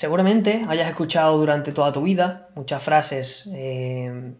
Seguramente 0.00 0.62
hayas 0.66 0.88
escuchado 0.88 1.36
durante 1.36 1.72
toda 1.72 1.92
tu 1.92 2.00
vida 2.00 2.48
muchas 2.54 2.82
frases 2.82 3.46
eh, 3.52 4.32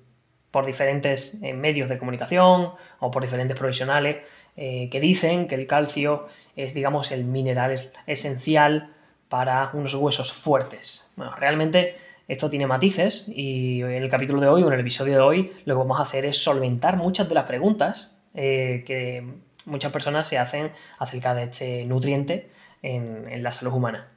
por 0.50 0.64
diferentes 0.64 1.36
eh, 1.42 1.52
medios 1.52 1.90
de 1.90 1.98
comunicación 1.98 2.70
o 2.98 3.10
por 3.10 3.22
diferentes 3.22 3.58
profesionales 3.58 4.26
eh, 4.56 4.88
que 4.90 5.00
dicen 5.00 5.46
que 5.48 5.56
el 5.56 5.66
calcio 5.66 6.28
es, 6.56 6.72
digamos, 6.72 7.12
el 7.12 7.26
mineral 7.26 7.78
esencial 8.06 8.94
para 9.28 9.68
unos 9.74 9.92
huesos 9.92 10.32
fuertes. 10.32 11.12
Bueno, 11.16 11.36
realmente 11.36 11.94
esto 12.26 12.48
tiene 12.48 12.66
matices 12.66 13.26
y 13.28 13.82
en 13.82 14.02
el 14.02 14.08
capítulo 14.08 14.40
de 14.40 14.48
hoy 14.48 14.62
o 14.62 14.68
en 14.68 14.72
el 14.72 14.80
episodio 14.80 15.12
de 15.12 15.20
hoy 15.20 15.52
lo 15.66 15.74
que 15.74 15.78
vamos 15.78 15.98
a 15.98 16.04
hacer 16.04 16.24
es 16.24 16.42
solventar 16.42 16.96
muchas 16.96 17.28
de 17.28 17.34
las 17.34 17.44
preguntas 17.44 18.12
que 18.32 19.30
muchas 19.66 19.92
personas 19.92 20.26
se 20.26 20.38
hacen 20.38 20.72
acerca 20.98 21.34
de 21.34 21.42
este 21.42 21.84
nutriente 21.84 22.48
en 22.80 23.42
la 23.42 23.52
salud 23.52 23.74
humana. 23.74 24.08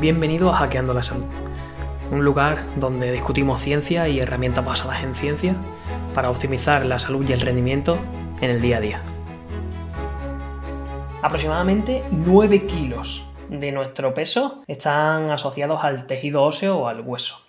Bienvenido 0.00 0.48
a 0.48 0.54
Hackeando 0.54 0.94
la 0.94 1.02
Salud, 1.02 1.26
un 2.10 2.24
lugar 2.24 2.64
donde 2.76 3.12
discutimos 3.12 3.60
ciencia 3.60 4.08
y 4.08 4.18
herramientas 4.18 4.64
basadas 4.64 5.04
en 5.04 5.14
ciencia 5.14 5.54
para 6.14 6.30
optimizar 6.30 6.86
la 6.86 6.98
salud 6.98 7.28
y 7.28 7.34
el 7.34 7.42
rendimiento 7.42 7.98
en 8.40 8.50
el 8.50 8.62
día 8.62 8.78
a 8.78 8.80
día. 8.80 9.02
Aproximadamente 11.20 12.02
9 12.12 12.64
kilos 12.64 13.26
de 13.50 13.72
nuestro 13.72 14.14
peso 14.14 14.62
están 14.66 15.30
asociados 15.32 15.84
al 15.84 16.06
tejido 16.06 16.44
óseo 16.44 16.78
o 16.78 16.88
al 16.88 17.02
hueso. 17.02 17.42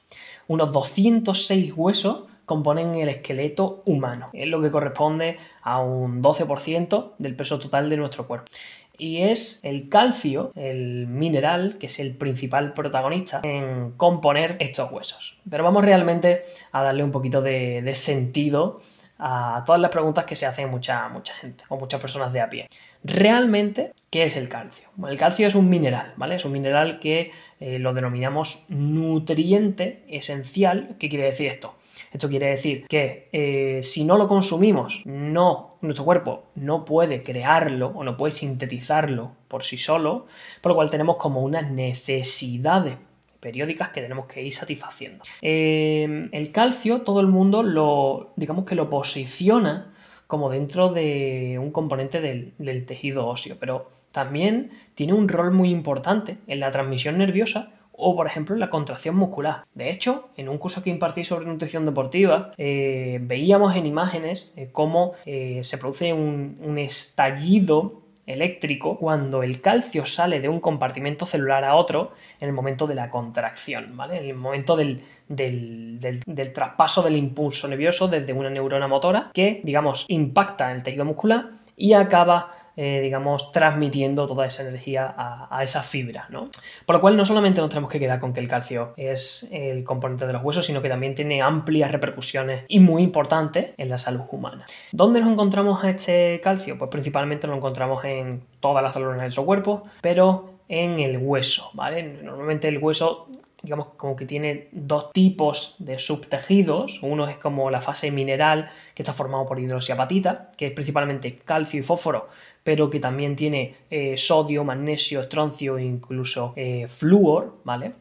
Unos 0.50 0.74
206 0.74 1.72
huesos 1.78 2.24
componen 2.44 2.96
el 2.96 3.08
esqueleto 3.08 3.82
humano, 3.86 4.30
es 4.34 4.50
lo 4.50 4.62
que 4.62 4.72
corresponde 4.72 5.38
a 5.62 5.80
un 5.80 6.22
12% 6.22 7.14
del 7.18 7.34
peso 7.34 7.60
total 7.60 7.90
de 7.90 7.96
nuestro 7.96 8.28
cuerpo 8.28 8.52
y 9.02 9.24
es 9.24 9.60
el 9.64 9.90
calcio, 9.90 10.52
el 10.56 11.08
mineral, 11.08 11.78
que 11.80 11.88
es 11.88 12.00
el 12.00 12.16
principal 12.16 12.74
protagonista 12.74 13.42
en 13.44 13.94
componer 13.98 14.58
estos 14.60 14.92
huesos. 14.92 15.40
Pero 15.50 15.64
vamos 15.64 15.84
realmente 15.84 16.44
a 16.72 16.84
darle 16.84 17.04
un 17.04 17.10
poquito 17.10 17.42
de, 17.42 17.92
sentido 17.96 18.80
a 19.18 19.64
todas 19.66 19.82
las 19.82 19.90
preguntas 19.90 20.26
que 20.26 20.36
se 20.36 20.46
hacen 20.46 20.70
mucha, 20.70 21.10
mucha 21.10 21.34
gente 21.34 21.64
o 21.70 21.78
muchas 21.78 22.00
personas 22.00 22.32
de 22.32 22.42
a 22.42 22.50
pie. 22.52 22.68
Realmente, 23.04 23.92
¿qué 24.12 24.26
es 24.26 24.38
el 24.38 24.48
calcio? 24.48 24.90
el 25.10 25.18
calcio 25.18 25.48
es 25.48 25.56
un 25.56 25.68
mineral, 25.68 26.14
¿vale? 26.16 26.36
Es 26.36 26.46
un 26.46 26.52
mineral 26.52 27.00
que 27.00 27.32
eh, 27.60 27.80
lo 27.80 27.96
denominamos 27.96 28.66
nutriente 28.70 30.04
esencial. 30.10 30.96
¿Qué 31.00 31.10
quiere 31.10 31.26
decir 31.26 31.48
esto? 31.48 31.74
Esto 32.12 32.30
quiere 32.30 32.48
decir 32.48 32.86
que 32.88 33.30
eh, 33.32 33.82
si 33.84 34.04
no 34.04 34.18
lo 34.18 34.28
consumimos, 34.28 35.02
no, 35.06 35.78
nuestro 35.82 36.06
cuerpo 36.06 36.44
no 36.56 36.86
puede 36.86 37.24
crearlo 37.24 37.92
o 37.96 38.04
no 38.04 38.18
puede 38.18 38.32
sintetizarlo 38.32 39.32
por 39.48 39.64
sí 39.64 39.78
solo, 39.78 40.28
por 40.62 40.72
lo 40.72 40.76
cual 40.76 40.90
tenemos 40.90 41.18
como 41.18 41.42
unas 41.42 41.72
necesidades 41.72 42.98
periódicas 43.40 43.90
que 43.90 44.02
tenemos 44.02 44.28
que 44.28 44.44
ir 44.44 44.54
satisfaciendo. 44.54 45.24
Eh, 45.42 46.30
el 46.32 46.52
calcio, 46.52 47.02
todo 47.02 47.20
el 47.22 47.28
mundo 47.28 47.64
lo, 47.64 48.34
digamos 48.36 48.66
que 48.66 48.76
lo 48.76 48.90
posiciona 48.90 49.94
como 50.28 50.50
dentro 50.50 50.90
de 50.90 51.58
un 51.60 51.72
componente 51.72 52.22
del 52.22 52.86
tejido 52.86 53.28
óseo, 53.28 53.58
pero 53.60 53.92
también 54.12 54.72
tiene 54.96 55.14
un 55.14 55.28
rol 55.28 55.52
muy 55.52 55.70
importante 55.70 56.38
en 56.48 56.60
la 56.60 56.72
transmisión 56.72 57.18
nerviosa 57.18 57.72
o, 58.02 58.16
por 58.16 58.28
ejemplo, 58.28 58.56
la 58.56 58.70
contracción 58.70 59.16
muscular. 59.16 59.66
De 59.76 59.90
hecho, 59.90 60.30
en 60.36 60.50
un 60.50 60.58
curso 60.58 60.84
que 60.84 60.90
impartí 60.90 61.24
sobre 61.24 61.46
nutrición 61.46 61.86
deportiva, 61.86 62.52
eh, 62.58 63.20
veíamos 63.22 63.76
en 63.76 63.86
imágenes 63.86 64.52
eh, 64.58 64.70
cómo 64.72 65.14
eh, 65.26 65.62
se 65.64 65.78
produce 65.78 66.12
un, 66.12 66.78
estallido 66.80 68.02
eléctrico 68.26 68.98
cuando 68.98 69.44
el 69.44 69.62
calcio 69.62 70.06
sale 70.06 70.40
de 70.40 70.50
un 70.50 70.60
compartimento 70.60 71.26
celular 71.26 71.64
a 71.64 71.76
otro 71.76 72.14
en 72.40 72.48
el 72.48 72.54
momento 72.54 72.88
de 72.88 72.96
la 72.96 73.10
contracción, 73.10 73.96
¿vale? 73.96 74.18
En 74.18 74.26
el 74.26 74.36
momento 74.36 74.76
del, 74.76 75.04
del, 75.28 76.54
traspaso 76.54 77.04
del 77.04 77.18
impulso 77.18 77.68
nervioso 77.68 78.08
desde 78.08 78.34
una 78.34 78.50
neurona 78.50 78.88
motora 78.88 79.30
que, 79.34 79.62
digamos, 79.64 80.06
impacta 80.08 80.72
el 80.72 80.82
tejido 80.82 81.06
muscular 81.06 81.52
y 81.78 81.94
acaba 81.94 82.61
eh, 82.78 83.02
digamos, 83.02 83.52
transmitiendo 83.52 84.28
toda 84.28 84.46
esa 84.46 84.64
energía 84.64 85.14
a, 85.18 85.64
esa 85.64 85.84
fibra, 85.84 86.28
¿no? 86.30 86.50
Por 86.86 86.96
lo 86.96 87.02
cual 87.02 87.18
no 87.18 87.26
solamente 87.26 87.62
nos 87.62 87.70
tenemos 87.70 87.92
que 87.92 88.00
quedar 88.00 88.20
con 88.20 88.34
que 88.34 88.40
el 88.40 88.48
calcio 88.48 88.94
es 88.98 89.48
el 89.52 89.84
componente 89.84 90.26
de 90.26 90.34
los 90.34 90.44
huesos, 90.44 90.66
sino 90.66 90.82
que 90.82 90.90
también 90.90 91.14
tiene 91.14 91.42
amplias 91.42 91.92
repercusiones 91.92 92.64
y 92.68 92.80
muy 92.80 93.04
importantes 93.04 93.74
en 93.78 93.90
la 93.90 93.98
salud 93.98 94.22
humana. 94.32 94.66
¿Dónde 94.92 95.20
nos 95.20 95.32
encontramos 95.32 95.84
a 95.84 95.90
este 95.90 96.40
calcio? 96.42 96.78
Pues 96.78 96.90
principalmente 96.90 97.48
lo 97.48 97.56
encontramos 97.56 98.04
en 98.06 98.42
todas 98.60 98.84
las 98.84 98.94
células 98.94 99.18
de 99.18 99.24
nuestro 99.24 99.46
cuerpo, 99.46 99.84
pero 100.02 100.52
en 100.68 101.00
el 101.00 101.18
hueso, 101.18 101.70
¿vale? 101.74 102.04
Normalmente 102.24 102.70
el 102.70 102.78
hueso 102.78 103.28
digamos, 103.64 103.88
como 103.98 104.16
que 104.16 104.26
tiene 104.26 104.68
dos 104.72 105.12
tipos 105.12 105.76
de 105.80 106.00
subtejidos. 106.00 107.00
Uno 107.04 107.28
es 107.28 107.38
como 107.38 107.70
la 107.70 107.82
fase 107.82 108.12
mineral, 108.12 108.70
que 108.96 109.04
está 109.04 109.14
formado 109.14 109.46
por 109.46 109.60
hidroxiapatita, 109.60 110.52
que 110.58 110.68
es 110.68 110.72
principalmente 110.74 111.38
calcio 111.38 111.80
y 111.80 111.84
fósforo, 111.84 112.30
pero 112.64 112.90
que 112.90 113.00
también 113.00 113.36
tiene 113.36 113.76
eh, 113.90 114.18
sodio, 114.18 114.64
magnesio, 114.64 115.22
estroncio 115.22 115.78
e 115.78 115.84
incluso 115.84 116.54
eh, 116.56 116.88
flúor, 116.88 117.58
¿vale? 117.64 117.94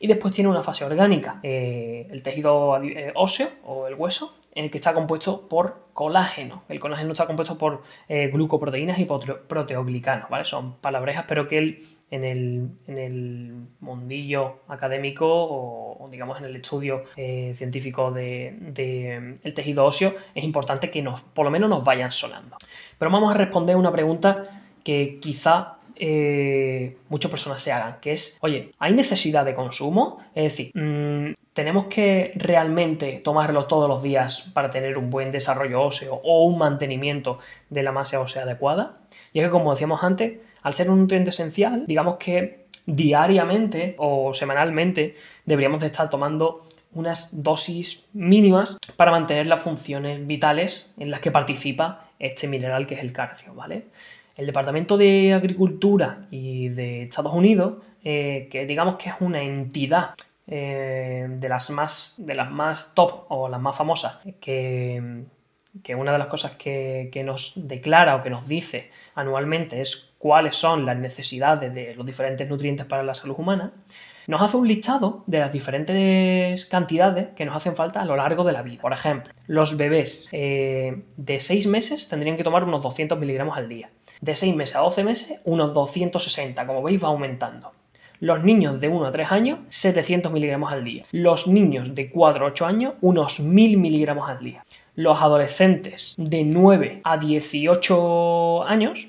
Y 0.00 0.06
después 0.06 0.34
tiene 0.34 0.50
una 0.50 0.62
fase 0.62 0.84
orgánica, 0.84 1.38
eh, 1.42 2.08
el 2.10 2.22
tejido 2.22 2.80
óseo 3.14 3.48
o 3.64 3.86
el 3.86 3.94
hueso, 3.94 4.36
en 4.54 4.64
el 4.64 4.70
que 4.70 4.78
está 4.78 4.92
compuesto 4.92 5.48
por 5.48 5.86
colágeno. 5.92 6.64
El 6.68 6.80
colágeno 6.80 7.12
está 7.12 7.26
compuesto 7.26 7.56
por 7.56 7.82
glucoproteínas 8.08 8.98
y 8.98 9.04
proteoglicanos, 9.04 10.28
¿vale? 10.28 10.44
Son 10.44 10.74
palabrejas, 10.78 11.24
pero 11.28 11.46
que 11.46 11.58
el 11.58 11.86
en 12.12 12.24
el, 12.24 13.66
mundillo 13.80 14.60
académico 14.68 15.26
o, 15.26 16.08
digamos 16.10 16.38
en 16.38 16.44
el 16.44 16.56
estudio 16.56 17.04
eh, 17.16 17.54
científico 17.56 18.10
del 18.12 18.74
de, 18.74 19.38
el 19.42 19.54
tejido 19.54 19.84
óseo, 19.86 20.14
es 20.34 20.44
importante 20.44 20.90
que 20.90 21.02
por 21.32 21.44
lo 21.44 21.50
menos 21.50 21.70
nos 21.70 21.82
vayan 21.82 22.12
sonando. 22.12 22.56
Pero 22.98 23.10
vamos 23.10 23.34
a 23.34 23.38
responder 23.38 23.76
una 23.76 23.90
pregunta 23.90 24.44
que 24.84 25.18
quizá 25.20 25.78
eh, 25.96 26.98
muchas 27.08 27.30
personas 27.30 27.62
se 27.62 27.72
hagan, 27.72 27.98
que 28.00 28.12
es, 28.12 28.38
oye, 28.42 28.72
¿hay 28.78 28.92
necesidad 28.92 29.44
de 29.46 29.54
consumo? 29.54 30.18
Es 30.34 30.44
decir, 30.44 30.72
mm, 30.74 31.34
¿tenemos 31.54 31.86
que 31.86 32.32
realmente 32.34 33.20
tomarlo 33.24 33.64
todos 33.64 33.88
los 33.88 34.02
días 34.02 34.50
para 34.52 34.70
tener 34.70 34.98
un 34.98 35.08
buen 35.08 35.32
desarrollo 35.32 35.82
óseo 35.82 36.20
o 36.22 36.44
un 36.44 36.58
mantenimiento 36.58 37.38
de 37.70 37.82
la 37.82 37.92
masa 37.92 38.20
ósea 38.20 38.42
adecuada? 38.42 38.98
Y 39.32 39.38
es 39.38 39.46
que, 39.46 39.50
como 39.50 39.70
decíamos 39.70 40.02
antes, 40.02 40.40
al 40.62 40.74
ser 40.74 40.90
un 40.90 41.00
nutriente 41.00 41.30
esencial, 41.30 41.84
digamos 41.86 42.16
que 42.16 42.66
diariamente 42.86 43.94
o 43.98 44.34
semanalmente 44.34 45.14
deberíamos 45.44 45.80
de 45.80 45.88
estar 45.88 46.10
tomando 46.10 46.66
unas 46.94 47.42
dosis 47.42 48.04
mínimas 48.12 48.78
para 48.96 49.10
mantener 49.10 49.46
las 49.46 49.62
funciones 49.62 50.26
vitales 50.26 50.86
en 50.98 51.10
las 51.10 51.20
que 51.20 51.30
participa 51.30 52.08
este 52.18 52.48
mineral 52.48 52.86
que 52.86 52.94
es 52.94 53.00
el 53.00 53.12
calcio, 53.12 53.54
¿vale? 53.54 53.86
El 54.36 54.46
Departamento 54.46 54.96
de 54.96 55.32
Agricultura 55.32 56.26
y 56.30 56.68
de 56.68 57.04
Estados 57.04 57.34
Unidos, 57.34 57.74
eh, 58.04 58.48
que 58.50 58.66
digamos 58.66 58.96
que 58.96 59.10
es 59.10 59.14
una 59.20 59.42
entidad 59.42 60.14
eh, 60.46 61.26
de, 61.28 61.48
las 61.48 61.70
más, 61.70 62.14
de 62.18 62.34
las 62.34 62.50
más 62.50 62.94
top 62.94 63.24
o 63.28 63.48
las 63.48 63.60
más 63.60 63.76
famosas, 63.76 64.18
que, 64.40 65.24
que 65.82 65.94
una 65.94 66.12
de 66.12 66.18
las 66.18 66.26
cosas 66.26 66.56
que, 66.56 67.22
nos 67.24 67.52
declara 67.56 68.16
o 68.16 68.22
que 68.22 68.30
nos 68.30 68.46
dice 68.46 68.90
anualmente 69.14 69.80
es 69.80 70.12
cuáles 70.18 70.56
son 70.56 70.84
las 70.84 70.96
necesidades 70.96 71.72
de 71.74 71.94
los 71.94 72.06
diferentes 72.06 72.48
nutrientes 72.48 72.86
para 72.86 73.02
la 73.02 73.14
salud 73.14 73.36
humana, 73.38 73.72
nos 74.26 74.40
hace 74.40 74.56
un 74.56 74.68
listado 74.68 75.24
de 75.26 75.40
las 75.40 75.52
diferentes 75.52 76.66
cantidades 76.66 77.28
que 77.34 77.44
nos 77.44 77.56
hacen 77.56 77.74
falta 77.74 78.02
a 78.02 78.04
lo 78.04 78.16
largo 78.16 78.44
de 78.44 78.52
la 78.52 78.62
vida. 78.62 78.80
Por 78.80 78.92
ejemplo, 78.92 79.32
los 79.48 79.76
bebés 79.76 80.28
eh, 80.32 81.02
de 81.16 81.40
6 81.40 81.66
meses 81.66 82.08
tendrían 82.08 82.36
que 82.36 82.44
tomar 82.44 82.64
unos 82.64 82.82
200 82.82 83.18
miligramos 83.18 83.56
al 83.56 83.68
día. 83.68 83.90
De 84.20 84.36
6 84.36 84.54
meses 84.54 84.76
a 84.76 84.80
12 84.80 85.04
meses, 85.04 85.40
unos 85.44 85.74
260. 85.74 86.66
Como 86.66 86.82
veis, 86.82 87.02
va 87.02 87.08
aumentando. 87.08 87.72
Los 88.22 88.44
niños 88.44 88.80
de 88.80 88.88
1 88.88 89.04
a 89.04 89.10
3 89.12 89.32
años, 89.32 89.58
700 89.68 90.32
miligramos 90.32 90.72
al 90.72 90.84
día. 90.84 91.02
Los 91.10 91.48
niños 91.48 91.94
de 91.94 92.08
4 92.08 92.44
a 92.44 92.48
8 92.48 92.66
años, 92.66 92.94
unos 93.00 93.40
1000 93.40 93.76
miligramos 93.76 94.30
al 94.30 94.38
día 94.38 94.64
los 94.94 95.20
adolescentes 95.20 96.14
de 96.18 96.44
9 96.44 97.00
a 97.04 97.18
18 97.18 98.64
años, 98.64 99.08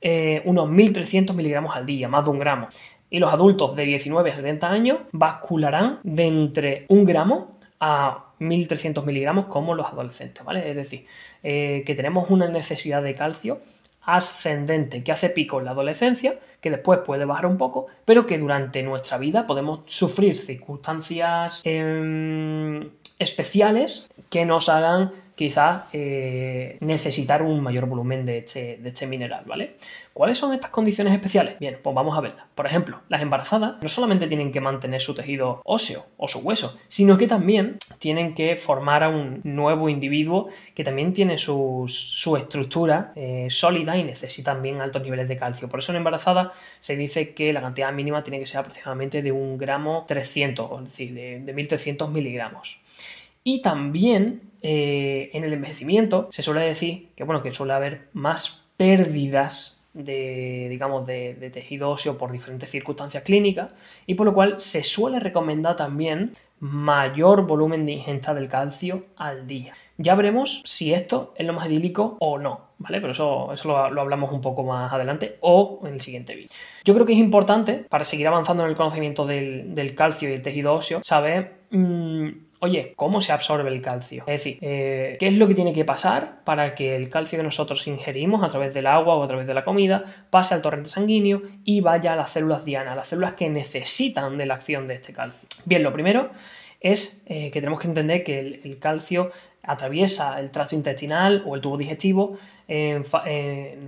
eh, 0.00 0.42
unos 0.44 0.70
1.300 0.70 1.34
miligramos 1.34 1.76
al 1.76 1.86
día, 1.86 2.08
más 2.08 2.24
de 2.24 2.30
un 2.30 2.38
gramo. 2.38 2.68
Y 3.10 3.18
los 3.18 3.32
adultos 3.32 3.74
de 3.76 3.84
19 3.84 4.30
a 4.30 4.36
70 4.36 4.70
años 4.70 4.98
bascularán 5.12 6.00
de 6.02 6.26
entre 6.26 6.86
un 6.88 7.04
gramo 7.04 7.56
a 7.80 8.32
1.300 8.40 9.04
miligramos 9.04 9.46
como 9.46 9.74
los 9.74 9.86
adolescentes, 9.86 10.44
¿vale? 10.44 10.68
Es 10.68 10.76
decir, 10.76 11.06
eh, 11.42 11.82
que 11.86 11.94
tenemos 11.94 12.30
una 12.30 12.48
necesidad 12.48 13.02
de 13.02 13.14
calcio 13.14 13.60
ascendente 14.08 15.04
que 15.04 15.12
hace 15.12 15.28
pico 15.28 15.58
en 15.58 15.66
la 15.66 15.72
adolescencia, 15.72 16.38
que 16.62 16.70
después 16.70 17.00
puede 17.04 17.26
bajar 17.26 17.44
un 17.44 17.58
poco, 17.58 17.88
pero 18.06 18.26
que 18.26 18.38
durante 18.38 18.82
nuestra 18.82 19.18
vida 19.18 19.46
podemos 19.46 19.80
sufrir 19.86 20.34
circunstancias 20.34 21.60
em, 21.64 22.88
especiales 23.18 24.08
que 24.30 24.46
nos 24.46 24.70
hagan 24.70 25.12
quizás 25.38 25.84
eh, 25.92 26.78
necesitar 26.80 27.42
un 27.42 27.62
mayor 27.62 27.86
volumen 27.86 28.26
de 28.26 28.38
este, 28.38 28.78
de 28.78 28.88
este 28.88 29.06
mineral, 29.06 29.44
¿vale? 29.46 29.76
¿Cuáles 30.12 30.36
son 30.36 30.52
estas 30.52 30.72
condiciones 30.72 31.14
especiales? 31.14 31.60
Bien, 31.60 31.78
pues 31.80 31.94
vamos 31.94 32.18
a 32.18 32.20
verlas. 32.20 32.44
Por 32.56 32.66
ejemplo, 32.66 33.02
las 33.08 33.22
embarazadas 33.22 33.80
no 33.80 33.88
solamente 33.88 34.26
tienen 34.26 34.50
que 34.50 34.60
mantener 34.60 35.00
su 35.00 35.14
tejido 35.14 35.62
óseo 35.64 36.06
o 36.16 36.26
su 36.26 36.40
hueso, 36.40 36.76
sino 36.88 37.16
que 37.16 37.28
también 37.28 37.78
tienen 38.00 38.34
que 38.34 38.56
formar 38.56 39.04
a 39.04 39.10
un 39.10 39.40
nuevo 39.44 39.88
individuo 39.88 40.48
que 40.74 40.82
también 40.82 41.12
tiene 41.12 41.38
su 41.38 41.86
estructura 42.36 43.12
eh, 43.14 43.46
sólida 43.48 43.96
y 43.96 44.02
necesita 44.02 44.54
también 44.54 44.80
altos 44.80 45.02
niveles 45.02 45.28
de 45.28 45.36
calcio. 45.36 45.68
Por 45.68 45.78
eso 45.78 45.92
en 45.92 45.98
embarazada 45.98 46.50
se 46.80 46.96
dice 46.96 47.32
que 47.32 47.52
la 47.52 47.60
cantidad 47.60 47.92
mínima 47.92 48.24
tiene 48.24 48.40
que 48.40 48.46
ser 48.46 48.58
aproximadamente 48.58 49.22
de 49.22 49.30
un 49.30 49.56
gramo 49.56 50.04
300, 50.08 50.78
es 50.78 50.84
decir, 50.84 51.14
de, 51.14 51.38
de 51.38 51.52
1300 51.52 52.10
miligramos. 52.10 52.80
Y 53.50 53.62
también 53.62 54.42
eh, 54.60 55.30
en 55.32 55.42
el 55.42 55.54
envejecimiento 55.54 56.28
se 56.30 56.42
suele 56.42 56.60
decir 56.60 57.08
que, 57.16 57.24
bueno, 57.24 57.42
que 57.42 57.54
suele 57.54 57.72
haber 57.72 58.10
más 58.12 58.66
pérdidas 58.76 59.80
de, 59.94 60.66
digamos, 60.68 61.06
de, 61.06 61.50
tejido 61.50 61.88
óseo 61.88 62.18
por 62.18 62.30
diferentes 62.30 62.68
circunstancias 62.68 63.22
clínicas 63.22 63.70
y 64.04 64.16
por 64.16 64.26
lo 64.26 64.34
cual 64.34 64.60
se 64.60 64.84
suele 64.84 65.18
recomendar 65.18 65.76
también 65.76 66.34
mayor 66.60 67.46
volumen 67.46 67.86
de 67.86 67.92
ingesta 67.92 68.34
del 68.34 68.50
calcio 68.50 69.06
al 69.16 69.46
día. 69.46 69.72
Ya 69.96 70.14
veremos 70.14 70.60
si 70.66 70.92
esto 70.92 71.32
es 71.34 71.46
lo 71.46 71.54
más 71.54 71.68
idílico 71.68 72.18
o 72.20 72.38
no, 72.38 72.72
¿vale? 72.76 73.00
Pero 73.00 73.12
eso, 73.12 73.50
eso 73.54 73.68
lo, 73.68 73.78
hablamos 73.78 74.30
un 74.30 74.42
poco 74.42 74.62
más 74.62 74.92
adelante 74.92 75.38
o 75.40 75.80
en 75.86 75.94
el 75.94 76.02
siguiente 76.02 76.34
vídeo. 76.34 76.50
Yo 76.84 76.92
creo 76.92 77.06
que 77.06 77.14
es 77.14 77.18
importante, 77.18 77.86
para 77.88 78.04
seguir 78.04 78.28
avanzando 78.28 78.64
en 78.64 78.68
el 78.68 78.76
conocimiento 78.76 79.24
del, 79.24 79.94
calcio 79.96 80.28
y 80.28 80.32
del 80.32 80.42
tejido 80.42 80.74
óseo, 80.74 81.00
saber... 81.02 81.60
Mm, 81.70 82.47
Oye, 82.60 82.92
¿cómo 82.96 83.20
se 83.20 83.32
absorbe 83.32 83.70
el 83.70 83.80
calcio? 83.80 84.24
Es 84.26 84.44
decir, 84.44 84.58
eh, 84.62 85.16
¿qué 85.20 85.28
es 85.28 85.34
lo 85.34 85.46
que 85.46 85.54
tiene 85.54 85.72
que 85.72 85.84
pasar 85.84 86.42
para 86.44 86.74
que 86.74 86.96
el 86.96 87.08
calcio 87.08 87.38
que 87.38 87.44
nosotros 87.44 87.86
ingerimos 87.86 88.42
a 88.42 88.48
través 88.48 88.74
del 88.74 88.88
agua 88.88 89.14
o 89.14 89.22
a 89.22 89.28
través 89.28 89.46
de 89.46 89.54
la 89.54 89.64
comida 89.64 90.26
pase 90.30 90.54
al 90.54 90.62
torrente 90.62 90.90
sanguíneo 90.90 91.42
y 91.64 91.80
vaya 91.80 92.14
a 92.14 92.16
las 92.16 92.30
células 92.30 92.64
dianas, 92.64 92.96
las 92.96 93.06
células 93.06 93.34
que 93.34 93.48
necesitan 93.48 94.36
de 94.38 94.46
la 94.46 94.54
acción 94.54 94.88
de 94.88 94.94
este 94.94 95.12
calcio? 95.12 95.48
Bien, 95.66 95.84
lo 95.84 95.92
primero 95.92 96.30
es 96.80 97.22
eh, 97.26 97.50
que 97.52 97.60
tenemos 97.60 97.80
que 97.80 97.88
entender 97.88 98.24
que 98.24 98.40
el, 98.40 98.78
calcio 98.80 99.30
atraviesa 99.62 100.40
el 100.40 100.50
tracto 100.50 100.74
intestinal 100.74 101.44
o 101.46 101.54
el 101.54 101.60
tubo 101.60 101.76
digestivo 101.76 102.38
en, 102.66 103.04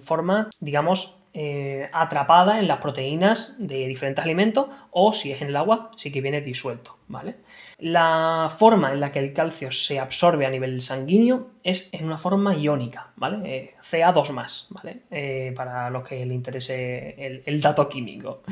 forma, 0.03 0.49
digamos, 0.61 1.20
eh, 1.33 1.89
atrapada 1.93 2.59
en 2.59 2.67
las 2.67 2.79
proteínas 2.79 3.55
de 3.57 3.87
diferentes 3.87 4.25
alimentos 4.25 4.67
o 4.91 5.13
si 5.13 5.31
es 5.31 5.41
en 5.41 5.49
el 5.49 5.57
agua, 5.57 5.93
sí 5.97 6.11
que 6.11 6.21
viene 6.21 6.41
disuelto, 6.41 6.97
¿vale? 7.07 7.37
La 7.79 8.53
forma 8.55 8.93
en 8.93 8.99
la 8.99 9.13
que 9.13 9.21
el 9.21 9.33
calcio 9.33 9.71
se 9.71 10.01
absorbe 10.01 10.45
a 10.45 10.51
nivel 10.51 10.81
sanguíneo 10.83 11.51
es 11.63 11.89
en 11.93 12.07
una 12.07 12.19
forma 12.19 12.57
iónica, 12.57 13.13
¿vale? 13.15 13.39
Eh, 13.45 13.75
Ca2+, 13.81 14.67
¿vale? 14.71 15.03
Eh, 15.11 15.53
para 15.57 15.89
los 15.91 16.07
que 16.07 16.27
les 16.27 16.35
interese 16.35 17.43
el, 17.47 17.61
dato 17.61 17.89
químico. 17.89 18.43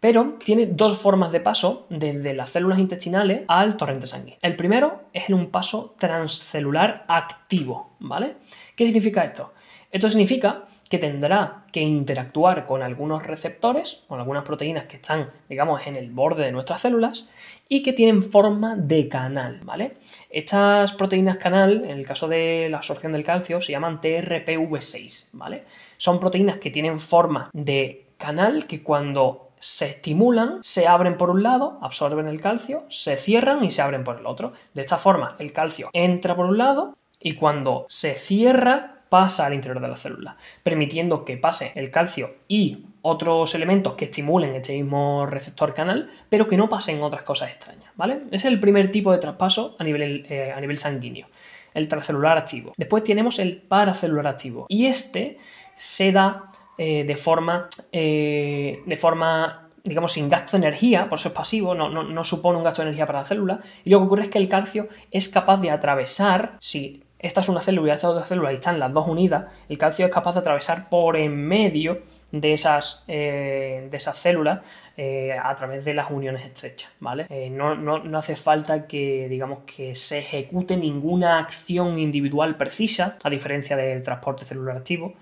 Pero 0.00 0.38
tiene 0.44 0.66
dos 0.66 0.98
formas 0.98 1.30
de 1.30 1.40
paso 1.40 1.86
desde 1.88 2.34
las 2.34 2.50
células 2.50 2.80
intestinales 2.80 3.42
al 3.46 3.76
torrente 3.76 4.08
sanguíneo. 4.08 4.38
El 4.42 4.56
primero 4.56 5.04
es 5.12 5.28
en 5.28 5.36
un 5.36 5.50
paso 5.50 5.94
transcelular 5.98 7.04
activo, 7.06 7.94
¿vale? 8.00 8.36
¿Qué 8.74 8.86
significa 8.86 9.24
esto? 9.24 9.52
Esto 9.90 10.10
significa 10.10 10.64
que 10.88 10.98
tendrá 10.98 11.62
que 11.72 11.80
interactuar 11.80 12.66
con 12.66 12.82
algunos 12.82 13.26
receptores, 13.26 14.02
con 14.08 14.20
algunas 14.20 14.44
proteínas 14.44 14.86
que 14.86 14.96
están, 14.96 15.30
digamos, 15.48 15.86
en 15.86 15.96
el 15.96 16.10
borde 16.10 16.44
de 16.44 16.52
nuestras 16.52 16.80
células 16.80 17.28
y 17.68 17.82
que 17.82 17.92
tienen 17.92 18.22
forma 18.22 18.74
de 18.76 19.08
canal, 19.08 19.60
¿vale? 19.62 19.96
Estas 20.30 20.92
proteínas 20.92 21.36
canal, 21.36 21.84
en 21.84 21.98
el 21.98 22.06
caso 22.06 22.28
de 22.28 22.68
la 22.70 22.78
absorción 22.78 23.12
del 23.12 23.24
calcio, 23.24 23.60
se 23.60 23.72
llaman 23.72 24.00
TRPV6, 24.00 25.28
¿vale? 25.32 25.64
Son 25.96 26.18
proteínas 26.18 26.58
que 26.58 26.70
tienen 26.70 26.98
forma 26.98 27.50
de 27.52 28.06
canal 28.16 28.66
que 28.66 28.82
cuando 28.82 29.48
se 29.60 29.86
estimulan, 29.86 30.60
se 30.62 30.86
abren 30.86 31.16
por 31.16 31.30
un 31.30 31.42
lado, 31.42 31.78
absorben 31.82 32.28
el 32.28 32.40
calcio, 32.40 32.84
se 32.88 33.16
cierran 33.16 33.64
y 33.64 33.70
se 33.70 33.82
abren 33.82 34.04
por 34.04 34.18
el 34.18 34.26
otro. 34.26 34.52
De 34.74 34.82
esta 34.82 34.98
forma, 34.98 35.36
el 35.38 35.52
calcio 35.52 35.90
entra 35.92 36.36
por 36.36 36.46
un 36.46 36.58
lado 36.58 36.94
y 37.20 37.34
cuando 37.34 37.86
se 37.88 38.14
cierra, 38.14 38.97
pasa 39.08 39.46
al 39.46 39.54
interior 39.54 39.80
de 39.80 39.88
la 39.88 39.96
célula, 39.96 40.36
permitiendo 40.62 41.24
que 41.24 41.36
pase 41.36 41.72
el 41.74 41.90
calcio 41.90 42.36
y 42.48 42.84
otros 43.02 43.54
elementos 43.54 43.94
que 43.94 44.06
estimulen 44.06 44.54
este 44.54 44.74
mismo 44.74 45.26
receptor 45.26 45.74
canal, 45.74 46.10
pero 46.28 46.48
que 46.48 46.56
no 46.56 46.68
pasen 46.68 47.02
otras 47.02 47.22
cosas 47.22 47.50
extrañas, 47.50 47.90
¿vale? 47.96 48.22
Ese 48.26 48.48
es 48.48 48.52
el 48.52 48.60
primer 48.60 48.90
tipo 48.90 49.12
de 49.12 49.18
traspaso 49.18 49.76
a 49.78 49.84
nivel, 49.84 50.26
eh, 50.28 50.52
a 50.54 50.60
nivel 50.60 50.78
sanguíneo, 50.78 51.26
el 51.74 51.88
transcelular 51.88 52.36
activo. 52.36 52.72
Después 52.76 53.04
tenemos 53.04 53.38
el 53.38 53.58
paracelular 53.58 54.26
activo 54.26 54.66
y 54.68 54.86
este 54.86 55.38
se 55.74 56.12
da 56.12 56.50
eh, 56.76 57.04
de 57.04 57.16
forma, 57.16 57.68
eh, 57.92 58.82
de 58.84 58.96
forma 58.96 59.68
digamos, 59.84 60.12
sin 60.12 60.28
gasto 60.28 60.52
de 60.52 60.66
energía, 60.66 61.08
por 61.08 61.18
eso 61.18 61.28
es 61.28 61.34
pasivo, 61.34 61.74
no, 61.74 61.88
no, 61.88 62.24
supone 62.24 62.58
un 62.58 62.64
gasto 62.64 62.82
de 62.82 62.88
energía 62.88 63.06
para 63.06 63.20
la 63.20 63.24
célula. 63.24 63.60
Y 63.84 63.90
lo 63.90 63.98
que 64.00 64.04
ocurre 64.04 64.22
es 64.24 64.28
que 64.28 64.38
el 64.38 64.48
calcio 64.48 64.88
es 65.10 65.28
capaz 65.28 65.60
de 65.60 65.70
atravesar, 65.70 66.58
si 66.60 67.02
esta 67.18 67.40
es 67.40 67.48
una 67.48 67.60
célula 67.60 67.92
y 67.92 67.94
esta 67.94 68.08
es 68.08 68.12
otra 68.12 68.26
célula 68.26 68.52
están 68.52 68.78
las 68.78 68.92
dos 68.92 69.08
unidas, 69.08 69.46
el 69.68 69.78
calcio 69.78 70.06
es 70.06 70.12
capaz 70.12 70.34
de 70.34 70.40
atravesar 70.40 70.88
por 70.88 71.16
en 71.16 71.36
medio 71.36 72.02
de 72.30 72.52
esas, 72.52 73.04
eh, 73.08 73.88
de 73.90 73.96
esas 73.96 74.18
células 74.18 74.60
eh, 74.96 75.32
a 75.32 75.54
través 75.54 75.84
de 75.84 75.94
las 75.94 76.10
uniones 76.10 76.44
estrechas, 76.44 76.92
¿vale? 77.00 77.26
Eh, 77.30 77.48
no, 77.50 77.74
no, 77.74 78.18
hace 78.18 78.36
falta 78.36 78.86
que, 78.86 79.28
digamos, 79.28 79.60
que 79.60 79.94
se 79.94 80.18
ejecute 80.18 80.76
ninguna 80.76 81.38
acción 81.38 81.98
individual 81.98 82.56
precisa, 82.56 83.16
a 83.22 83.30
diferencia 83.30 83.76
del 83.76 84.02
transporte 84.02 84.44
celular 84.44 84.76
activo 84.76 85.14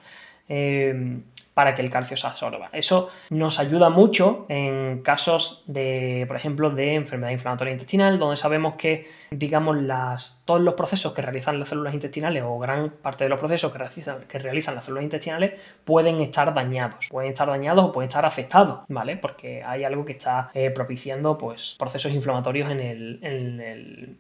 para 1.57 1.75
que 1.75 1.81
el 1.81 1.89
calcio 1.89 2.19
se 2.19 2.27
absorba. 2.27 2.69
Eso 2.71 3.09
nos 3.31 3.59
ayuda 3.59 3.89
mucho 3.89 4.45
en 4.51 5.01
casos 5.01 5.65
de, 5.67 6.27
por 6.29 6.37
ejemplo, 6.37 6.69
de 6.69 6.97
enfermedad 6.97 7.33
inflamatoria 7.33 7.73
intestinal, 7.73 8.19
donde 8.19 8.37
sabemos 8.37 8.75
que, 8.75 9.09
digamos, 9.31 9.81
las, 9.81 10.43
todos 10.45 10.61
los 10.61 10.75
procesos 10.75 11.15
que 11.15 11.23
realizan 11.23 11.59
las 11.59 11.71
células 11.71 11.95
intestinales 11.95 12.43
o 12.45 12.59
gran 12.59 12.91
parte 12.91 13.25
de 13.25 13.31
los 13.31 13.41
procesos 13.41 13.73
que 13.73 14.39
realizan, 14.39 14.75
las 14.75 14.85
células 14.85 15.05
intestinales 15.05 15.59
pueden 15.83 16.21
estar 16.21 16.53
dañados, 16.53 17.09
pueden 17.09 17.31
estar 17.31 17.49
dañados 17.49 17.87
o 17.87 17.91
pueden 17.91 18.09
estar 18.09 18.27
afectados, 18.27 18.81
¿vale? 18.89 19.17
Porque 19.17 19.63
hay 19.65 19.83
algo 19.85 20.05
que 20.05 20.13
está 20.13 20.51
eh, 20.53 20.69
propiciando, 20.69 21.39
pues, 21.39 21.75
procesos 21.79 22.13
inflamatorios 22.13 22.71
en 22.71 22.81
el, 22.81 24.19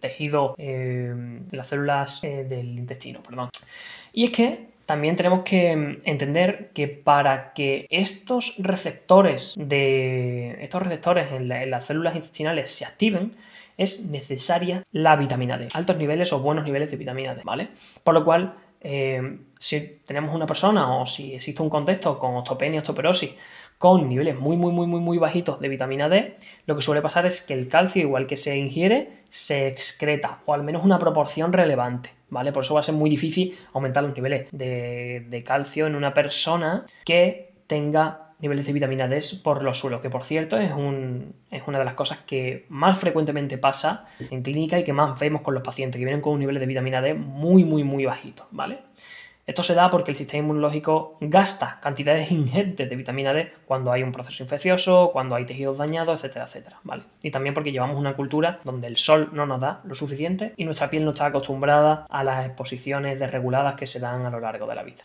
tejido, 0.00 0.56
en 0.58 1.46
las 1.52 1.68
células 1.68 2.24
eh, 2.24 2.44
del 2.48 2.80
intestino, 2.80 3.22
perdón. 3.22 3.50
Y 4.12 4.24
es 4.24 4.30
que 4.32 4.73
también 4.86 5.16
tenemos 5.16 5.42
que 5.42 5.74
mm, 5.76 5.96
entender 6.04 6.70
que 6.74 6.88
para 6.88 7.52
que 7.52 7.86
estos 7.90 8.54
receptores 8.58 9.54
de 9.56 10.62
estos 10.62 10.82
receptores 10.82 11.32
en, 11.32 11.48
las 11.48 11.86
células 11.86 12.14
intestinales 12.14 12.70
se 12.70 12.84
activen 12.84 13.36
es 13.76 14.06
necesaria 14.06 14.84
la 14.92 15.16
vitamina 15.16 15.58
D, 15.58 15.68
altos 15.72 15.96
niveles 15.96 16.32
o 16.32 16.40
buenos 16.40 16.64
niveles 16.64 16.90
de 16.90 16.96
vitamina 16.96 17.34
D, 17.34 17.42
¿vale? 17.44 17.68
Por 18.04 18.14
lo 18.14 18.24
cual, 18.24 18.54
eh, 18.80 19.38
si 19.58 20.00
tenemos 20.04 20.32
una 20.34 20.46
persona 20.46 20.96
o 20.96 21.06
si 21.06 21.34
existe 21.34 21.60
un 21.60 21.70
contexto 21.70 22.16
con 22.18 22.36
osteopenia, 22.36 22.80
osteoporosis, 22.80 23.34
con 23.78 24.08
niveles 24.08 24.38
muy, 24.38 24.56
muy, 24.56 24.72
muy, 24.72 24.86
muy, 24.86 25.00
muy 25.00 25.18
bajitos 25.18 25.58
de 25.60 25.68
vitamina 25.68 26.08
D, 26.08 26.36
lo 26.66 26.76
que 26.76 26.82
suele 26.82 27.02
pasar 27.02 27.26
es 27.26 27.40
que 27.42 27.54
el 27.54 27.68
calcio, 27.68 28.02
igual 28.02 28.26
que 28.26 28.36
se 28.36 28.56
ingiere, 28.56 29.24
se 29.28 29.66
excreta, 29.66 30.40
o 30.46 30.54
al 30.54 30.62
menos 30.62 30.84
una 30.84 30.98
proporción 30.98 31.52
relevante. 31.52 32.10
¿Vale? 32.34 32.52
Por 32.52 32.64
eso 32.64 32.74
va 32.74 32.80
a 32.80 32.82
ser 32.82 32.94
muy 32.94 33.08
difícil 33.08 33.56
aumentar 33.72 34.04
los 34.04 34.14
niveles 34.14 34.48
de, 34.52 35.42
calcio 35.46 35.86
en 35.86 35.94
una 35.94 36.12
persona 36.12 36.84
que 37.04 37.54
tenga 37.66 38.32
niveles 38.40 38.66
de 38.66 38.72
vitamina 38.72 39.08
D 39.08 39.22
por 39.42 39.62
los 39.62 39.78
suelos, 39.78 40.00
que 40.00 40.10
por 40.10 40.24
cierto 40.24 40.58
es, 40.58 40.70
es 41.50 41.62
una 41.66 41.78
de 41.78 41.84
las 41.84 41.94
cosas 41.94 42.18
que 42.26 42.66
más 42.68 42.98
frecuentemente 42.98 43.56
pasa 43.56 44.06
en 44.18 44.42
clínica 44.42 44.78
y 44.78 44.84
que 44.84 44.92
más 44.92 45.18
vemos 45.18 45.40
con 45.42 45.54
los 45.54 45.62
pacientes 45.62 45.98
que 45.98 46.04
vienen 46.04 46.20
con 46.20 46.34
un 46.34 46.40
nivel 46.40 46.58
de 46.58 46.66
vitamina 46.66 47.00
D 47.00 47.14
muy, 47.14 47.64
muy, 47.64 47.84
muy 47.84 48.04
bajito, 48.04 48.46
¿vale? 48.50 48.80
Esto 49.46 49.62
se 49.62 49.74
da 49.74 49.90
porque 49.90 50.10
el 50.10 50.16
sistema 50.16 50.44
inmunológico 50.44 51.18
gasta 51.20 51.78
cantidades 51.82 52.30
ingentes 52.30 52.88
de 52.88 52.96
vitamina 52.96 53.34
D 53.34 53.52
cuando 53.66 53.92
hay 53.92 54.02
un 54.02 54.10
proceso 54.10 54.42
infeccioso, 54.42 55.10
cuando 55.12 55.34
hay 55.34 55.44
tejidos 55.44 55.78
dañados, 55.78 56.20
etcétera, 56.20 56.46
etcétera, 56.46 56.80
¿vale? 56.82 57.02
Y 57.22 57.30
también 57.30 57.54
porque 57.54 57.70
llevamos 57.70 57.98
una 57.98 58.16
cultura 58.16 58.60
donde 58.64 58.86
el 58.86 58.96
sol 58.96 59.30
no 59.32 59.44
nos 59.44 59.60
da 59.60 59.80
lo 59.84 59.94
suficiente 59.94 60.54
y 60.56 60.64
nuestra 60.64 60.88
piel 60.88 61.04
no 61.04 61.10
está 61.10 61.26
acostumbrada 61.26 62.06
a 62.08 62.24
las 62.24 62.46
exposiciones 62.46 63.20
desreguladas 63.20 63.74
que 63.74 63.86
se 63.86 64.00
dan 64.00 64.24
a 64.24 64.30
lo 64.30 64.40
largo 64.40 64.66
de 64.66 64.74
la 64.74 64.82
vida. 64.82 65.02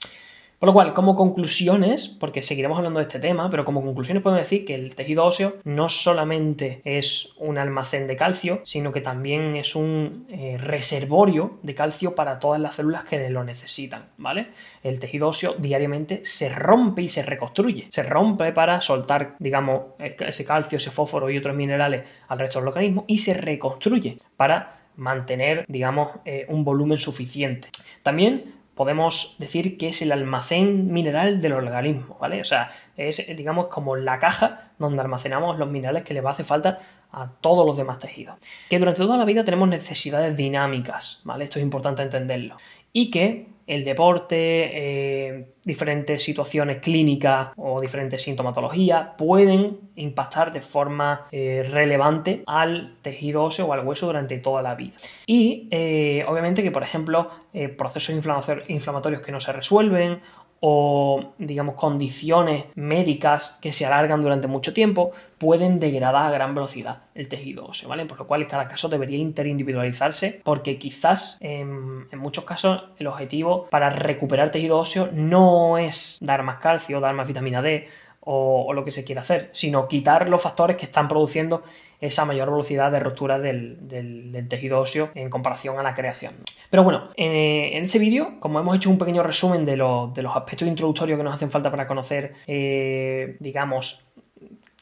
Por 0.59 0.67
lo 0.67 0.73
cual, 0.73 0.93
como 0.93 1.15
conclusiones, 1.15 2.09
porque 2.09 2.43
seguiremos 2.43 2.77
hablando 2.77 2.99
de 2.99 3.05
este 3.05 3.19
tema, 3.19 3.49
pero 3.49 3.63
como 3.63 3.81
conclusiones 3.81 4.21
podemos 4.21 4.43
decir 4.43 4.65
que 4.65 4.75
el 4.75 4.93
tejido 4.93 5.23
óseo 5.23 5.55
no 5.63 5.87
solamente 5.87 6.81
es 6.83 7.33
un 7.37 7.57
almacén 7.57 8.07
de 8.07 8.17
calcio, 8.17 8.59
sino 8.65 8.91
que 8.91 8.99
también 8.99 9.55
es 9.55 9.73
un 9.75 10.25
eh, 10.29 10.57
reservorio 10.59 11.59
de 11.63 11.75
calcio 11.75 12.13
para 12.13 12.39
todas 12.39 12.59
las 12.59 12.75
células 12.75 13.05
que 13.05 13.29
lo 13.29 13.45
necesitan, 13.45 14.09
¿vale? 14.17 14.49
El 14.83 14.99
tejido 14.99 15.29
óseo 15.29 15.55
diariamente 15.57 16.25
se 16.25 16.49
rompe 16.49 17.03
y 17.03 17.07
se 17.07 17.23
reconstruye. 17.23 17.87
Se 17.89 18.03
rompe 18.03 18.51
para 18.51 18.81
soltar, 18.81 19.35
digamos, 19.39 19.81
ese 19.97 20.43
calcio, 20.43 20.77
ese 20.77 20.91
fósforo 20.91 21.29
y 21.29 21.37
otros 21.37 21.55
minerales 21.55 22.03
al 22.27 22.37
resto 22.37 22.59
del 22.59 22.67
organismo 22.67 23.05
y 23.07 23.19
se 23.19 23.33
reconstruye 23.33 24.17
para 24.35 24.81
mantener, 24.97 25.63
digamos, 25.69 26.11
eh, 26.25 26.45
un 26.49 26.65
volumen 26.65 26.97
suficiente. 26.97 27.69
También 28.03 28.58
podemos 28.79 29.35
decir 29.39 29.77
que 29.77 29.89
es 29.89 30.01
el 30.01 30.13
almacén 30.13 30.89
mineral 30.93 31.41
del 31.41 31.51
organismo, 31.51 32.17
¿vale? 32.17 32.39
O 32.39 32.45
sea, 32.45 32.71
es, 32.95 33.27
digamos, 33.35 33.67
como 33.67 33.97
la 33.97 34.19
caja 34.19 34.71
donde 34.79 35.01
almacenamos 35.01 35.59
los 35.59 35.69
minerales 35.69 36.03
que 36.03 36.13
le 36.13 36.21
va 36.21 36.29
a 36.29 36.31
hacer 36.31 36.45
falta 36.45 36.79
a 37.11 37.27
todos 37.41 37.65
los 37.65 37.75
demás 37.75 37.99
tejidos. 37.99 38.37
Que 38.69 38.79
durante 38.79 39.01
toda 39.01 39.17
la 39.17 39.25
vida 39.25 39.43
tenemos 39.43 39.67
necesidades 39.67 40.37
dinámicas, 40.37 41.19
¿vale? 41.25 41.43
Esto 41.43 41.59
es 41.59 41.63
importante 41.63 42.03
entenderlo. 42.03 42.55
Y 42.93 43.11
que 43.11 43.47
el 43.69 43.83
deporte, 43.83 44.37
eh, 44.37 45.53
diferentes 45.63 46.23
situaciones 46.23 46.77
clínicas 46.77 47.49
o 47.55 47.79
diferentes 47.79 48.23
sintomatologías 48.23 49.09
pueden 49.15 49.91
impactar 49.95 50.51
de 50.51 50.61
forma 50.61 51.27
eh, 51.31 51.63
relevante 51.69 52.41
al 52.47 52.95
tejido 53.03 53.43
óseo 53.43 53.67
o 53.67 53.73
al 53.73 53.85
hueso 53.85 54.07
durante 54.07 54.39
toda 54.39 54.63
la 54.63 54.73
vida. 54.73 54.97
Y 55.27 55.67
eh, 55.69 56.25
obviamente 56.27 56.63
que, 56.63 56.71
por 56.71 56.81
ejemplo, 56.81 57.29
procesos 57.77 58.15
inflamatorios 58.67 59.21
que 59.21 59.31
no 59.31 59.39
se 59.39 59.51
resuelven 59.51 60.19
o, 60.61 61.33
digamos, 61.37 61.75
condiciones 61.75 62.65
médicas 62.75 63.57
que 63.61 63.71
se 63.71 63.85
alargan 63.85 64.21
durante 64.21 64.47
mucho 64.47 64.73
tiempo 64.73 65.11
pueden 65.37 65.79
degradar 65.79 66.27
a 66.27 66.31
gran 66.31 66.53
velocidad 66.53 67.03
el 67.15 67.29
tejido 67.29 67.65
óseo. 67.65 67.89
Por 68.07 68.19
lo 68.19 68.27
cual 68.27 68.47
cada 68.47 68.67
caso 68.67 68.89
debería 68.89 69.17
interindividualizarse 69.17 70.41
porque 70.43 70.77
quizás 70.77 71.37
en, 71.39 72.07
muchos 72.17 72.43
casos 72.43 72.83
el 72.97 73.07
objetivo 73.07 73.67
para 73.69 73.89
recuperar 73.89 74.51
tejido 74.51 74.77
óseo 74.77 75.09
no 75.13 75.77
es 75.77 76.17
dar 76.21 76.43
más 76.43 76.59
calcio, 76.59 76.99
dar 76.99 77.15
más 77.15 77.27
vitamina 77.27 77.61
D 77.61 77.87
o, 78.21 78.73
lo 78.73 78.83
que 78.83 78.91
se 78.91 79.03
quiera 79.03 79.21
hacer, 79.21 79.49
sino 79.53 79.87
quitar 79.87 80.29
los 80.29 80.41
factores 80.41 80.77
que 80.77 80.85
están 80.85 81.07
produciendo 81.07 81.63
esa 82.01 82.23
mayor 82.23 82.49
velocidad 82.49 82.91
de 82.91 82.99
ruptura 82.99 83.39
del, 83.39 84.45
tejido 84.49 84.79
óseo 84.79 85.09
en 85.15 85.29
comparación 85.29 85.79
a 85.79 85.83
la 85.83 85.95
creación. 85.95 86.33
Pero 86.69 86.83
bueno, 86.83 87.09
en, 87.17 87.83
este 87.83 87.99
vídeo, 87.99 88.39
como 88.39 88.59
hemos 88.59 88.75
hecho 88.75 88.89
un 88.89 88.97
pequeño 88.97 89.23
resumen 89.23 89.65
de, 89.65 89.75
los 89.75 90.35
aspectos 90.35 90.67
introductorios 90.67 91.17
que 91.17 91.23
nos 91.23 91.35
hacen 91.35 91.51
falta 91.51 91.69
para 91.71 91.87
conocer, 91.87 92.35
eh, 92.47 93.35
digamos, 93.39 94.05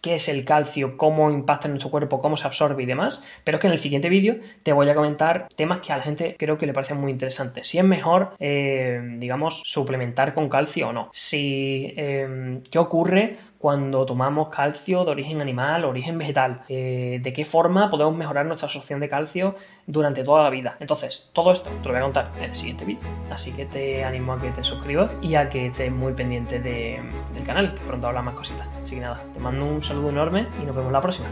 qué 0.08 0.16
es 0.16 0.30
el 0.30 0.46
calcio, 0.46 0.96
cómo 0.96 1.30
impacta 1.32 1.68
en 1.68 1.74
nuestro 1.74 1.92
cuerpo, 1.92 2.22
cómo 2.22 2.38
se 2.38 2.48
absorbe 2.48 2.84
y 2.84 2.86
demás. 2.86 3.22
Pero 3.44 3.58
es 3.58 3.62
que 3.62 3.68
en 3.68 3.74
el 3.74 3.80
siguiente 3.80 4.08
vídeo 4.08 4.38
te 4.64 4.72
voy 4.72 4.88
a 4.88 4.96
comentar 4.96 5.50
temas 5.58 5.82
que 5.82 5.92
a 5.92 5.98
la 5.98 6.04
gente 6.04 6.38
creo 6.40 6.58
que 6.58 6.66
le 6.66 6.72
parecen 6.72 6.98
muy 6.98 7.12
interesantes. 7.12 7.68
Si 7.68 7.78
es 7.78 7.84
mejor, 7.84 8.34
eh, 8.40 9.02
digamos, 9.18 9.62
suplementar 9.66 10.34
con 10.34 10.48
calcio 10.48 10.88
o 10.88 10.94
no. 10.94 11.10
Si, 11.12 11.94
eh, 11.98 12.62
¿Qué 12.72 12.80
ocurre 12.80 13.36
cuando 13.68 14.06
tomamos 14.06 14.48
calcio 14.48 15.04
de 15.04 15.12
origen 15.12 15.42
animal 15.42 15.84
origen 15.84 16.18
vegetal, 16.18 16.62
eh, 16.70 17.20
de 17.22 17.34
qué 17.34 17.44
forma 17.44 17.90
podemos 17.90 18.16
mejorar 18.16 18.46
nuestra 18.46 18.68
absorción 18.68 19.02
de 19.02 19.10
calcio 19.10 19.56
durante 19.86 20.24
toda 20.24 20.42
la 20.42 20.50
vida. 20.50 20.78
Entonces, 20.80 21.30
todo 21.34 21.52
esto 21.52 21.70
te 21.70 21.84
lo 21.84 21.90
voy 21.90 22.00
a 22.00 22.04
contar 22.04 22.32
en 22.38 22.46
el 22.46 22.56
siguiente 22.56 22.86
vídeo, 22.86 23.10
así 23.30 23.52
que 23.52 23.66
te 23.66 24.06
animo 24.06 24.32
a 24.32 24.40
que 24.40 24.52
te 24.52 24.64
suscribas 24.64 25.12
y 25.22 25.36
a 25.36 25.50
que 25.50 25.66
estés 25.66 25.92
muy 25.92 26.14
pendiente 26.14 26.62
del 26.62 27.46
canal, 27.46 27.76
que 27.76 27.82
pronto 27.82 28.08
habrá 28.08 28.22
más 28.22 28.36
cositas. 28.36 28.66
Así 28.82 28.96
que 28.96 29.02
nada, 29.02 29.22
te 29.34 29.40
mando 29.42 29.66
un 29.66 29.82
saludo 29.82 30.12
enorme 30.12 30.48
y 30.64 30.66
nos 30.66 30.74
vemos 30.74 30.94
la 30.94 31.02
próxima. 31.02 31.28